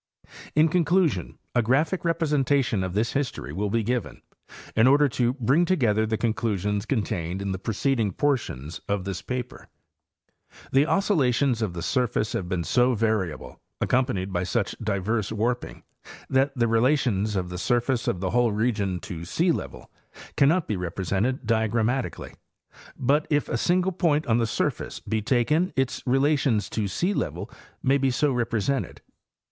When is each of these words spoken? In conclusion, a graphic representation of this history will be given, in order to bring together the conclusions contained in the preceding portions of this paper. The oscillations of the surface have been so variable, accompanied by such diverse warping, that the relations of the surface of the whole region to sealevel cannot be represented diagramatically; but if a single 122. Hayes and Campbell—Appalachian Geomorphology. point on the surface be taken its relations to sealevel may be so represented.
In 0.55 0.67
conclusion, 0.67 1.37
a 1.53 1.61
graphic 1.61 2.03
representation 2.03 2.83
of 2.83 2.95
this 2.95 3.13
history 3.13 3.53
will 3.53 3.69
be 3.69 3.83
given, 3.83 4.23
in 4.75 4.87
order 4.87 5.07
to 5.09 5.33
bring 5.33 5.63
together 5.63 6.07
the 6.07 6.17
conclusions 6.17 6.87
contained 6.87 7.39
in 7.39 7.51
the 7.51 7.59
preceding 7.59 8.11
portions 8.11 8.81
of 8.89 9.03
this 9.03 9.21
paper. 9.21 9.67
The 10.71 10.87
oscillations 10.87 11.61
of 11.61 11.73
the 11.73 11.83
surface 11.83 12.33
have 12.33 12.49
been 12.49 12.63
so 12.63 12.95
variable, 12.95 13.61
accompanied 13.79 14.33
by 14.33 14.41
such 14.41 14.71
diverse 14.81 15.31
warping, 15.31 15.83
that 16.27 16.57
the 16.57 16.67
relations 16.67 17.35
of 17.35 17.49
the 17.49 17.59
surface 17.59 18.07
of 18.07 18.21
the 18.21 18.31
whole 18.31 18.51
region 18.51 18.99
to 19.01 19.19
sealevel 19.21 19.85
cannot 20.35 20.67
be 20.67 20.77
represented 20.77 21.43
diagramatically; 21.45 22.33
but 22.97 23.27
if 23.29 23.47
a 23.47 23.55
single 23.55 23.91
122. 23.91 23.93
Hayes 23.93 23.93
and 23.93 23.95
Campbell—Appalachian 23.95 23.97
Geomorphology. 24.01 24.01
point 24.01 24.25
on 24.25 24.37
the 24.39 24.47
surface 24.47 24.99
be 25.01 25.21
taken 25.21 25.73
its 25.75 26.01
relations 26.07 26.69
to 26.71 26.85
sealevel 26.85 27.51
may 27.83 27.99
be 27.99 28.09
so 28.09 28.31
represented. 28.33 29.01